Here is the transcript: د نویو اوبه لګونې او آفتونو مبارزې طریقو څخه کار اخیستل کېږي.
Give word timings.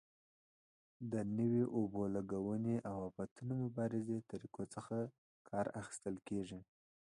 د 1.11 1.13
نویو 1.37 1.65
اوبه 1.77 2.03
لګونې 2.15 2.75
او 2.89 2.95
آفتونو 3.09 3.53
مبارزې 3.65 4.17
طریقو 4.31 4.63
څخه 4.75 4.97
کار 5.49 5.65
اخیستل 5.81 6.15
کېږي. 6.27 6.59